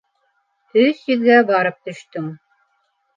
[0.83, 2.25] Өс йөҙгә барып төштөң.